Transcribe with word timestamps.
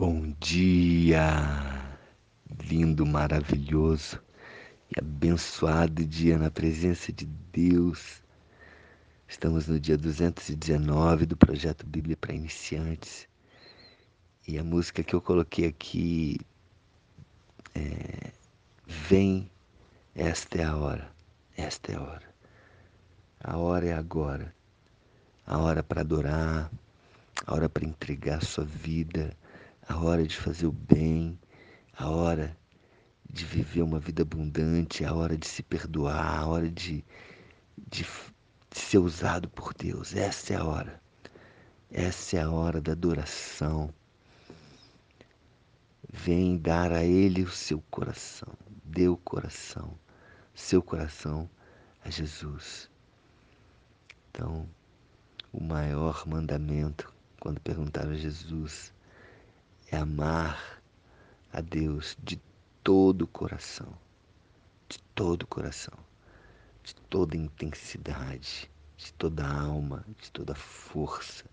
Bom 0.00 0.32
dia! 0.38 1.28
Lindo, 2.70 3.04
maravilhoso 3.04 4.22
e 4.88 4.96
abençoado 4.96 6.04
dia 6.04 6.38
na 6.38 6.52
presença 6.52 7.12
de 7.12 7.26
Deus. 7.52 8.22
Estamos 9.26 9.66
no 9.66 9.80
dia 9.80 9.98
219 9.98 11.26
do 11.26 11.36
projeto 11.36 11.84
Bíblia 11.84 12.16
para 12.16 12.32
Iniciantes. 12.32 13.26
E 14.46 14.56
a 14.56 14.62
música 14.62 15.02
que 15.02 15.16
eu 15.16 15.20
coloquei 15.20 15.66
aqui 15.66 16.38
é 17.74 18.30
Vem, 18.86 19.50
esta 20.14 20.58
é 20.58 20.64
a 20.64 20.76
hora. 20.76 21.10
Esta 21.56 21.90
é 21.90 21.96
a 21.96 22.02
hora. 22.02 22.34
A 23.42 23.56
hora 23.56 23.86
é 23.86 23.94
agora. 23.94 24.54
A 25.44 25.58
hora 25.58 25.82
para 25.82 26.02
adorar, 26.02 26.70
a 27.44 27.52
hora 27.52 27.68
para 27.68 27.84
entregar 27.84 28.38
a 28.38 28.46
sua 28.46 28.62
vida 28.62 29.36
a 29.88 29.96
hora 29.96 30.26
de 30.26 30.36
fazer 30.36 30.66
o 30.66 30.72
bem, 30.72 31.38
a 31.96 32.10
hora 32.10 32.56
de 33.28 33.44
viver 33.44 33.82
uma 33.82 33.98
vida 33.98 34.22
abundante, 34.22 35.04
a 35.04 35.14
hora 35.14 35.36
de 35.36 35.46
se 35.46 35.62
perdoar, 35.62 36.40
a 36.40 36.46
hora 36.46 36.70
de, 36.70 37.02
de, 37.76 38.04
de 38.70 38.78
ser 38.78 38.98
usado 38.98 39.48
por 39.48 39.72
Deus. 39.72 40.14
Essa 40.14 40.52
é 40.52 40.56
a 40.56 40.64
hora. 40.64 41.02
Essa 41.90 42.36
é 42.36 42.42
a 42.42 42.50
hora 42.50 42.82
da 42.82 42.92
adoração. 42.92 43.92
Vem 46.10 46.58
dar 46.58 46.92
a 46.92 47.02
Ele 47.02 47.42
o 47.42 47.50
seu 47.50 47.82
coração. 47.90 48.52
Dê 48.84 49.08
o 49.08 49.16
coração, 49.16 49.98
seu 50.54 50.82
coração 50.82 51.48
a 52.04 52.10
Jesus. 52.10 52.90
Então, 54.30 54.68
o 55.52 55.62
maior 55.62 56.26
mandamento, 56.26 57.12
quando 57.40 57.60
perguntaram 57.60 58.12
a 58.12 58.16
Jesus, 58.16 58.92
é 59.90 59.96
amar 59.96 60.82
a 61.52 61.60
Deus 61.60 62.16
de 62.22 62.40
todo 62.84 63.22
o 63.22 63.26
coração, 63.26 63.96
de 64.88 64.98
todo 65.14 65.42
o 65.42 65.46
coração, 65.46 65.98
de 66.82 66.94
toda 66.94 67.36
intensidade, 67.36 68.70
de 68.96 69.12
toda 69.14 69.46
alma, 69.46 70.04
de 70.20 70.30
toda 70.30 70.54
força. 70.54 71.44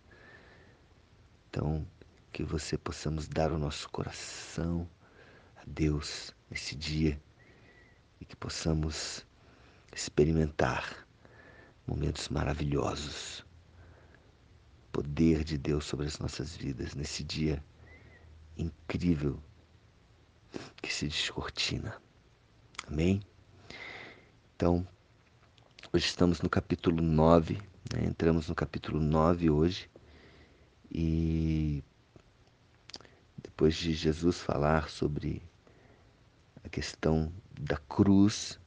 Então, 1.49 1.87
que 2.31 2.43
você 2.43 2.77
possamos 2.77 3.27
dar 3.27 3.51
o 3.51 3.57
nosso 3.57 3.89
coração 3.89 4.87
a 5.55 5.63
Deus 5.65 6.35
nesse 6.49 6.75
dia 6.75 7.21
e 8.19 8.25
que 8.25 8.35
possamos 8.35 9.25
experimentar 9.93 11.07
momentos 11.87 12.27
maravilhosos, 12.27 13.45
poder 14.91 15.45
de 15.45 15.57
Deus 15.57 15.85
sobre 15.85 16.07
as 16.07 16.19
nossas 16.19 16.55
vidas 16.57 16.95
nesse 16.95 17.23
dia 17.23 17.63
incrível 18.57 19.41
que 20.81 20.93
se 20.93 21.07
descortina. 21.07 21.95
Amém? 22.87 23.21
Então, 24.55 24.87
hoje 25.91 26.05
estamos 26.05 26.41
no 26.41 26.49
capítulo 26.49 27.01
9, 27.01 27.55
né? 27.93 28.05
entramos 28.05 28.47
no 28.47 28.55
capítulo 28.55 28.99
9 28.99 29.49
hoje, 29.49 29.89
e 30.91 31.83
depois 33.41 33.75
de 33.75 33.93
Jesus 33.93 34.39
falar 34.39 34.89
sobre 34.89 35.41
a 36.63 36.69
questão 36.69 37.31
da 37.59 37.77
cruz, 37.77 38.59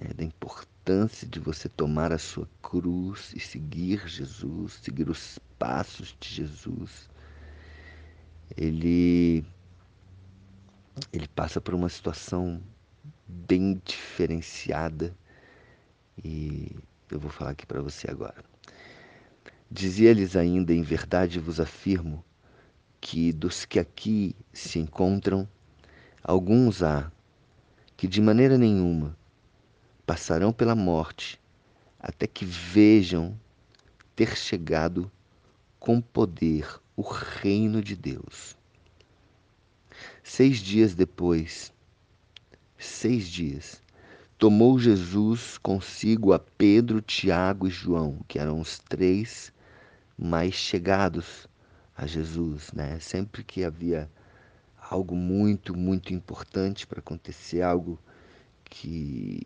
né? 0.00 0.12
da 0.14 0.24
importância 0.24 1.28
de 1.28 1.38
você 1.38 1.68
tomar 1.68 2.12
a 2.12 2.18
sua 2.18 2.48
cruz 2.62 3.32
e 3.36 3.40
seguir 3.40 4.08
Jesus, 4.08 4.80
seguir 4.82 5.08
os 5.08 5.38
passos 5.58 6.16
de 6.18 6.28
Jesus, 6.28 7.08
ele 8.56 9.44
ele 11.12 11.28
passa 11.28 11.60
por 11.60 11.74
uma 11.74 11.88
situação 11.88 12.60
bem 13.26 13.80
diferenciada 13.84 15.16
e 16.22 16.76
eu 17.10 17.18
vou 17.18 17.30
falar 17.30 17.50
aqui 17.50 17.66
para 17.66 17.80
você 17.80 18.10
agora. 18.10 18.44
Dizia-lhes 19.70 20.36
ainda: 20.36 20.74
Em 20.74 20.82
verdade 20.82 21.38
vos 21.38 21.60
afirmo 21.60 22.24
que 23.00 23.32
dos 23.32 23.64
que 23.64 23.78
aqui 23.78 24.34
se 24.52 24.78
encontram, 24.78 25.48
alguns 26.22 26.82
há 26.82 27.10
que 27.96 28.06
de 28.06 28.20
maneira 28.20 28.58
nenhuma 28.58 29.16
passarão 30.06 30.52
pela 30.52 30.74
morte 30.74 31.40
até 31.98 32.26
que 32.26 32.44
vejam 32.44 33.38
ter 34.16 34.36
chegado 34.36 35.10
com 35.78 36.00
poder 36.00 36.80
o 37.00 37.02
reino 37.02 37.82
de 37.82 37.96
Deus. 37.96 38.54
Seis 40.22 40.58
dias 40.58 40.94
depois, 40.94 41.72
seis 42.78 43.26
dias, 43.26 43.82
tomou 44.36 44.78
Jesus 44.78 45.56
consigo 45.56 46.34
a 46.34 46.38
Pedro, 46.38 47.00
Tiago 47.00 47.66
e 47.66 47.70
João, 47.70 48.18
que 48.28 48.38
eram 48.38 48.60
os 48.60 48.78
três 48.80 49.50
mais 50.18 50.52
chegados 50.52 51.48
a 51.96 52.06
Jesus, 52.06 52.70
né? 52.74 53.00
Sempre 53.00 53.42
que 53.42 53.64
havia 53.64 54.10
algo 54.90 55.16
muito, 55.16 55.74
muito 55.74 56.12
importante 56.12 56.86
para 56.86 57.00
acontecer, 57.00 57.62
algo 57.62 57.98
que 58.66 59.40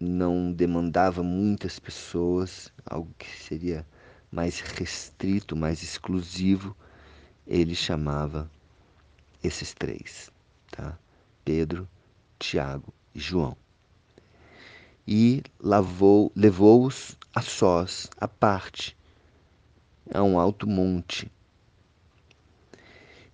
não 0.00 0.50
demandava 0.52 1.22
muitas 1.22 1.78
pessoas, 1.78 2.72
algo 2.84 3.14
que 3.16 3.28
seria 3.44 3.86
mais 4.28 4.58
restrito, 4.58 5.54
mais 5.54 5.84
exclusivo, 5.84 6.76
ele 7.46 7.74
chamava 7.74 8.50
esses 9.42 9.72
três, 9.72 10.30
tá? 10.70 10.98
Pedro, 11.44 11.88
Tiago 12.38 12.92
e 13.14 13.20
João. 13.20 13.56
E 15.06 15.42
levou-os 16.34 17.16
a 17.32 17.40
sós, 17.40 18.10
à 18.20 18.26
parte, 18.26 18.96
a 20.12 20.22
um 20.22 20.38
alto 20.38 20.66
monte. 20.66 21.30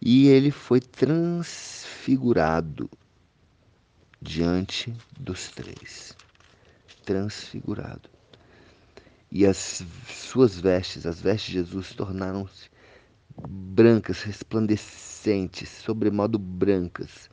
E 0.01 0.27
ele 0.27 0.51
foi 0.51 0.81
transfigurado 0.81 2.91
diante 4.21 4.95
dos 5.19 5.49
três. 5.49 6.17
Transfigurado. 7.05 8.11
E 9.31 9.47
as 9.47 9.83
suas 10.09 10.59
vestes, 10.59 11.07
as 11.07 11.21
vestes 11.21 11.47
de 11.47 11.53
Jesus, 11.55 11.95
tornaram-se 11.95 12.72
brancas, 13.49 14.23
resplandecentes, 14.23 15.69
sobremodo 15.69 16.39
brancas, 16.39 17.31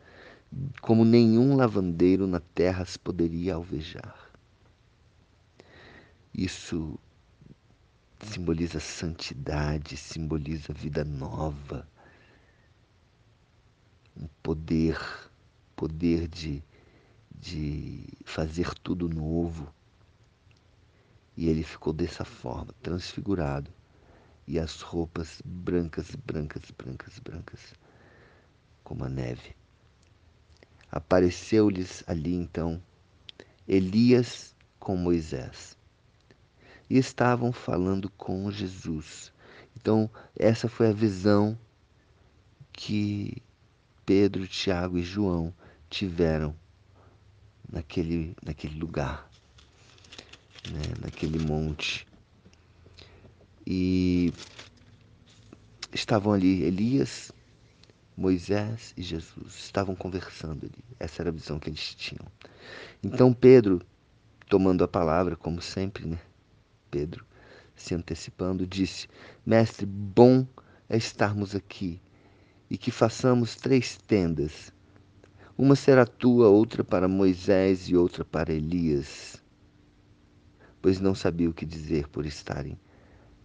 como 0.82 1.04
nenhum 1.06 1.56
lavandeiro 1.56 2.26
na 2.26 2.40
terra 2.40 2.84
as 2.84 2.98
poderia 2.98 3.56
alvejar. 3.56 4.32
Isso 6.34 6.98
simboliza 8.22 8.80
santidade, 8.80 9.98
simboliza 9.98 10.74
vida 10.74 11.04
nova, 11.04 11.88
um 14.16 14.28
poder, 14.42 15.00
poder 15.76 16.28
de, 16.28 16.64
de 17.34 18.04
fazer 18.26 18.74
tudo 18.76 19.10
novo. 19.10 19.74
E 21.36 21.48
ele 21.48 21.64
ficou 21.64 21.94
dessa 21.94 22.26
forma, 22.26 22.74
transfigurado 22.82 23.72
e 24.50 24.58
as 24.58 24.82
roupas 24.82 25.44
brancas, 25.46 26.16
brancas, 26.26 26.64
brancas, 26.76 27.20
brancas, 27.20 27.74
como 28.84 29.06
a 29.06 29.10
neve. 29.10 29.56
Apareceu-lhes 30.92 32.04
ali 32.08 32.34
então 32.34 32.82
Elias 33.68 34.56
com 34.80 34.98
Moisés 34.98 35.78
e 36.90 36.98
estavam 36.98 37.52
falando 37.52 38.10
com 38.10 38.50
Jesus. 38.50 39.32
Então, 39.78 40.10
essa 40.36 40.68
foi 40.68 40.90
a 40.90 40.94
visão 40.94 41.56
que 42.74 43.44
Pedro, 44.04 44.48
Tiago 44.48 44.98
e 44.98 45.04
João 45.04 45.54
tiveram 45.92 46.56
naquele, 47.72 48.36
naquele 48.44 48.80
lugar, 48.80 49.30
né? 50.72 50.82
naquele 51.00 51.38
monte 51.38 52.09
e 53.72 54.34
estavam 55.94 56.34
ali 56.34 56.64
Elias, 56.64 57.32
Moisés 58.18 58.96
e 58.98 59.04
Jesus. 59.04 59.60
Estavam 59.60 59.96
conversando 59.96 60.66
ali. 60.66 60.84
Essa 61.00 61.22
era 61.22 61.30
a 61.30 61.34
visão 61.34 61.60
que 61.60 61.70
eles 61.70 61.94
tinham. 61.94 62.26
Então 63.04 63.32
Pedro, 63.32 63.80
tomando 64.50 64.84
a 64.84 64.88
palavra, 64.88 65.36
como 65.36 65.62
sempre, 65.62 66.08
né? 66.08 66.20
Pedro, 66.90 67.24
se 67.76 67.94
antecipando, 67.94 68.66
disse: 68.66 69.08
Mestre, 69.46 69.86
bom 69.86 70.48
é 70.90 70.98
estarmos 70.98 71.54
aqui 71.54 72.02
e 72.72 72.78
que 72.78 72.90
façamos 72.90 73.56
três 73.56 73.98
tendas. 73.98 74.74
Uma 75.56 75.76
será 75.76 76.08
tua, 76.08 76.48
outra 76.48 76.84
para 76.84 77.08
Moisés 77.08 77.88
e 77.88 77.96
outra 77.96 78.26
para 78.26 78.52
Elias. 78.52 79.40
Pois 80.82 81.00
não 81.00 81.14
sabia 81.14 81.50
o 81.50 81.54
que 81.54 81.68
dizer 81.68 82.08
por 82.08 82.26
estarem 82.26 82.80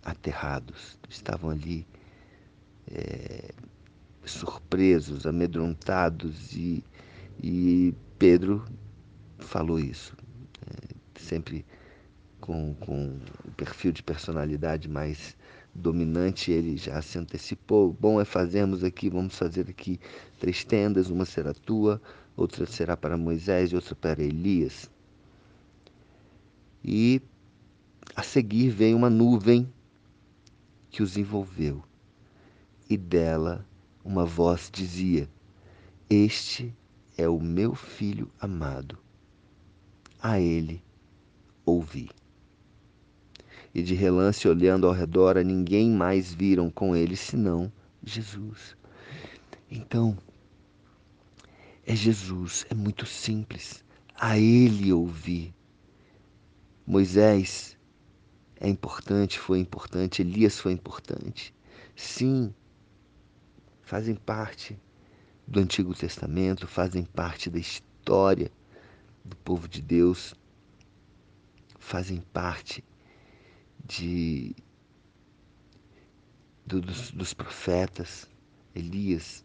aterrados, 0.04 0.98
estavam 1.08 1.50
ali 1.50 1.86
é, 2.88 3.50
surpresos 4.24 4.64
presos, 4.68 5.26
amedrontados 5.26 6.52
e, 6.52 6.82
e 7.42 7.94
Pedro 8.18 8.64
falou 9.38 9.78
isso, 9.78 10.16
é, 10.66 11.20
sempre 11.20 11.64
com, 12.40 12.74
com 12.80 13.18
o 13.46 13.50
perfil 13.52 13.92
de 13.92 14.02
personalidade 14.02 14.88
mais 14.88 15.36
dominante, 15.74 16.50
ele 16.50 16.76
já 16.76 17.00
se 17.02 17.18
antecipou. 17.18 17.96
Bom 17.98 18.20
é 18.20 18.24
fazermos 18.24 18.84
aqui, 18.84 19.08
vamos 19.08 19.36
fazer 19.36 19.68
aqui 19.68 19.98
três 20.38 20.64
tendas, 20.64 21.08
uma 21.08 21.24
será 21.24 21.52
tua, 21.52 22.00
outra 22.36 22.66
será 22.66 22.96
para 22.96 23.16
Moisés 23.16 23.72
e 23.72 23.76
outra 23.76 23.94
para 23.94 24.22
Elias. 24.22 24.90
E 26.84 27.22
a 28.14 28.22
seguir 28.22 28.70
vem 28.70 28.94
uma 28.94 29.08
nuvem 29.08 29.72
que 30.94 31.02
os 31.02 31.16
envolveu, 31.16 31.82
e 32.88 32.96
dela 32.96 33.66
uma 34.04 34.24
voz 34.24 34.70
dizia: 34.72 35.28
Este 36.08 36.72
é 37.18 37.28
o 37.28 37.40
meu 37.40 37.74
filho 37.74 38.30
amado, 38.40 38.96
a 40.22 40.38
ele 40.38 40.80
ouvi 41.66 42.08
e 43.74 43.82
de 43.82 43.92
relance 43.92 44.46
olhando 44.46 44.86
ao 44.86 44.92
redor, 44.92 45.36
a 45.36 45.42
ninguém 45.42 45.90
mais 45.90 46.32
viram 46.32 46.70
com 46.70 46.94
ele 46.94 47.16
senão 47.16 47.72
Jesus. 48.04 48.76
Então, 49.68 50.16
é 51.84 51.96
Jesus, 51.96 52.64
é 52.70 52.74
muito 52.74 53.04
simples. 53.04 53.84
A 54.14 54.38
ele 54.38 54.92
ouvir. 54.92 55.52
Moisés 56.86 57.73
é 58.64 58.68
importante, 58.68 59.38
foi 59.38 59.58
importante, 59.58 60.22
Elias 60.22 60.58
foi 60.58 60.72
importante. 60.72 61.54
Sim, 61.94 62.54
fazem 63.82 64.14
parte 64.14 64.80
do 65.46 65.60
Antigo 65.60 65.94
Testamento, 65.94 66.66
fazem 66.66 67.04
parte 67.04 67.50
da 67.50 67.58
história 67.58 68.50
do 69.22 69.36
povo 69.36 69.68
de 69.68 69.82
Deus, 69.82 70.34
fazem 71.78 72.22
parte 72.32 72.82
de 73.84 74.56
do, 76.64 76.80
dos, 76.80 77.10
dos 77.10 77.34
profetas, 77.34 78.26
Elias, 78.74 79.44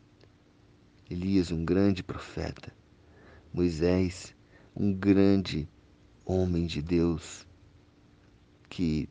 Elias, 1.10 1.51
um 1.51 1.65
grande 1.65 2.01
profeta, 2.01 2.74
Moisés, 3.54 4.33
um 4.74 4.94
grande 4.94 5.68
homem 6.24 6.65
de 6.65 6.81
Deus, 6.81 7.45
que 8.69 9.10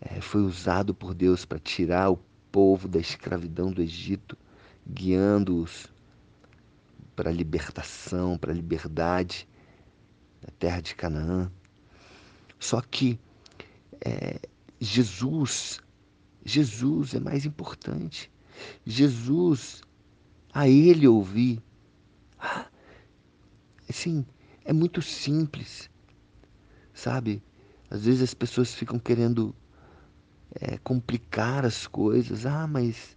é, 0.00 0.20
foi 0.20 0.42
usado 0.42 0.94
por 0.94 1.12
Deus 1.12 1.44
para 1.44 1.58
tirar 1.58 2.10
o 2.10 2.20
povo 2.52 2.88
da 2.88 2.98
escravidão 2.98 3.72
do 3.72 3.82
Egito, 3.82 4.38
guiando-os 4.86 5.86
para 7.14 7.30
a 7.30 7.32
libertação, 7.32 8.38
para 8.38 8.52
a 8.52 8.54
liberdade 8.54 9.48
da 10.40 10.48
terra 10.58 10.80
de 10.80 10.94
Canaã. 10.94 11.50
Só 12.58 12.80
que 12.80 13.18
é, 14.00 14.40
Jesus, 14.80 15.80
Jesus 16.44 17.14
é 17.14 17.20
mais 17.20 17.44
importante. 17.44 18.30
Jesus, 18.86 19.82
a 20.52 20.68
Ele 20.68 21.06
ouvir. 21.06 21.60
Ah, 22.38 22.66
assim, 23.88 24.24
é 24.64 24.72
muito 24.72 25.02
simples, 25.02 25.90
sabe? 26.94 27.42
Às 27.90 28.04
vezes 28.04 28.22
as 28.22 28.34
pessoas 28.34 28.74
ficam 28.74 28.98
querendo 28.98 29.54
é, 30.60 30.78
complicar 30.78 31.64
as 31.64 31.86
coisas. 31.86 32.46
Ah, 32.46 32.66
mas 32.66 33.16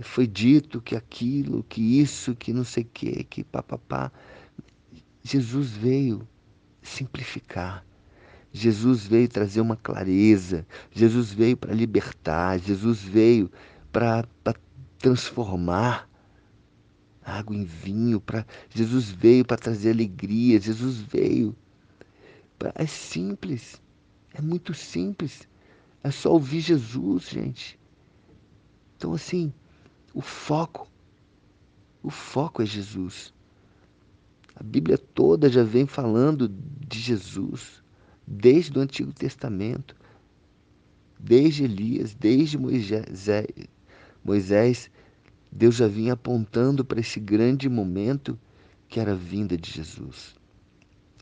foi 0.00 0.26
dito 0.26 0.80
que 0.80 0.96
aquilo, 0.96 1.62
que 1.64 2.00
isso, 2.00 2.34
que 2.34 2.52
não 2.52 2.64
sei 2.64 2.82
o 2.82 2.86
que, 2.86 3.24
que 3.24 3.44
papapá. 3.44 4.10
Jesus 5.22 5.70
veio 5.70 6.26
simplificar. 6.82 7.84
Jesus 8.52 9.06
veio 9.06 9.28
trazer 9.28 9.62
uma 9.62 9.76
clareza, 9.76 10.66
Jesus 10.90 11.32
veio 11.32 11.56
para 11.56 11.72
libertar, 11.72 12.58
Jesus 12.58 13.00
veio 13.00 13.50
para 13.90 14.26
transformar 14.98 16.06
água 17.24 17.56
em 17.56 17.64
vinho, 17.64 18.20
para 18.20 18.44
Jesus 18.68 19.10
veio 19.10 19.44
para 19.44 19.56
trazer 19.56 19.90
alegria, 19.90 20.60
Jesus 20.60 20.98
veio. 20.98 21.56
Pra, 22.58 22.72
é 22.74 22.86
simples, 22.86 23.81
é 24.34 24.40
muito 24.40 24.74
simples. 24.74 25.48
É 26.02 26.10
só 26.10 26.32
ouvir 26.32 26.60
Jesus, 26.60 27.28
gente. 27.28 27.78
Então 28.96 29.14
assim, 29.14 29.52
o 30.14 30.20
foco, 30.20 30.88
o 32.02 32.10
foco 32.10 32.62
é 32.62 32.66
Jesus. 32.66 33.32
A 34.54 34.62
Bíblia 34.62 34.98
toda 34.98 35.48
já 35.48 35.62
vem 35.62 35.86
falando 35.86 36.48
de 36.48 36.98
Jesus 36.98 37.82
desde 38.26 38.78
o 38.78 38.82
Antigo 38.82 39.12
Testamento, 39.12 39.96
desde 41.18 41.64
Elias, 41.64 42.14
desde 42.14 42.58
Moisés, 44.24 44.90
Deus 45.50 45.76
já 45.76 45.86
vinha 45.86 46.14
apontando 46.14 46.84
para 46.84 47.00
esse 47.00 47.20
grande 47.20 47.68
momento 47.68 48.38
que 48.88 48.98
era 49.00 49.12
a 49.12 49.16
vinda 49.16 49.56
de 49.56 49.70
Jesus. 49.70 50.34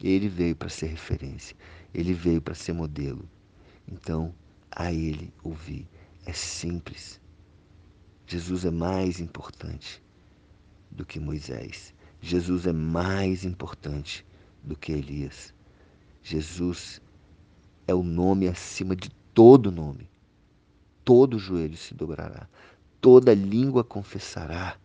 Ele 0.02 0.28
veio 0.28 0.56
para 0.56 0.68
ser 0.68 0.86
referência, 0.86 1.56
ele 1.92 2.12
veio 2.12 2.40
para 2.40 2.54
ser 2.54 2.72
modelo. 2.72 3.28
Então, 3.86 4.34
a 4.70 4.92
ele 4.92 5.32
ouvir. 5.42 5.86
É 6.24 6.32
simples. 6.32 7.20
Jesus 8.26 8.64
é 8.64 8.70
mais 8.70 9.20
importante 9.20 10.02
do 10.90 11.04
que 11.04 11.18
Moisés. 11.18 11.94
Jesus 12.20 12.66
é 12.66 12.72
mais 12.72 13.44
importante 13.44 14.24
do 14.62 14.76
que 14.76 14.92
Elias. 14.92 15.54
Jesus 16.22 17.00
é 17.86 17.94
o 17.94 18.02
nome 18.02 18.46
acima 18.46 18.94
de 18.94 19.10
todo 19.34 19.72
nome. 19.72 20.08
Todo 21.04 21.38
joelho 21.38 21.76
se 21.76 21.94
dobrará, 21.94 22.46
toda 23.00 23.34
língua 23.34 23.82
confessará 23.82 24.76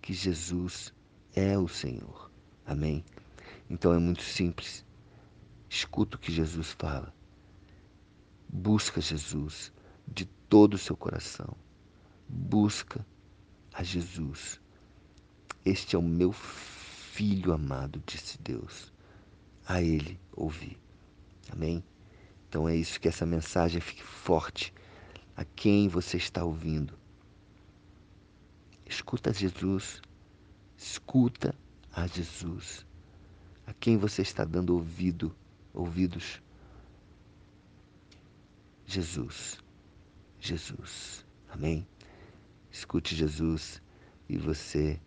que 0.00 0.12
Jesus 0.12 0.92
é 1.36 1.56
o 1.56 1.68
Senhor. 1.68 2.30
Amém? 2.66 3.04
Então 3.70 3.92
é 3.92 3.98
muito 3.98 4.22
simples. 4.22 4.84
Escuta 5.72 6.16
o 6.16 6.20
que 6.20 6.30
Jesus 6.30 6.72
fala. 6.72 7.14
Busca 8.46 9.00
Jesus 9.00 9.72
de 10.06 10.26
todo 10.26 10.74
o 10.74 10.78
seu 10.78 10.94
coração. 10.94 11.56
Busca 12.28 13.06
a 13.72 13.82
Jesus. 13.82 14.60
Este 15.64 15.96
é 15.96 15.98
o 15.98 16.02
meu 16.02 16.30
filho 16.30 17.54
amado, 17.54 18.02
disse 18.06 18.36
Deus 18.42 18.92
a 19.66 19.80
Ele 19.80 20.20
ouvir. 20.36 20.78
Amém? 21.50 21.82
Então 22.46 22.68
é 22.68 22.76
isso 22.76 23.00
que 23.00 23.08
essa 23.08 23.24
mensagem 23.24 23.80
fique 23.80 24.02
forte 24.02 24.74
a 25.34 25.42
quem 25.42 25.88
você 25.88 26.18
está 26.18 26.44
ouvindo. 26.44 26.98
Escuta 28.84 29.32
Jesus, 29.32 30.02
escuta 30.76 31.54
a 31.90 32.06
Jesus. 32.06 32.84
A 33.66 33.72
quem 33.72 33.96
você 33.96 34.20
está 34.20 34.44
dando 34.44 34.74
ouvido, 34.74 35.34
ouvidos? 35.72 36.42
Jesus. 38.86 39.58
Jesus. 40.38 41.24
Amém? 41.48 41.86
Escute 42.70 43.14
Jesus 43.14 43.82
e 44.28 44.36
você 44.36 45.00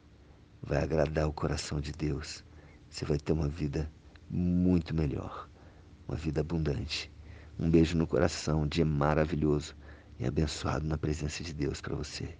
vai 0.61 0.83
agradar 0.83 1.27
o 1.27 1.33
coração 1.33 1.79
de 1.79 1.91
Deus. 1.91 2.43
Você 2.89 3.05
vai 3.05 3.17
ter 3.17 3.33
uma 3.33 3.47
vida 3.47 3.91
muito 4.29 4.95
melhor, 4.95 5.49
uma 6.07 6.17
vida 6.17 6.41
abundante. 6.41 7.11
Um 7.59 7.69
beijo 7.69 7.97
no 7.97 8.07
coração, 8.07 8.61
um 8.61 8.67
dia 8.67 8.85
maravilhoso 8.85 9.75
e 10.19 10.25
abençoado 10.25 10.85
na 10.87 10.97
presença 10.97 11.43
de 11.43 11.53
Deus 11.53 11.81
para 11.81 11.95
você. 11.95 12.37